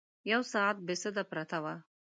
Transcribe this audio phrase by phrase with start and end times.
[0.31, 1.75] یو ساعت بې سده پرته وه.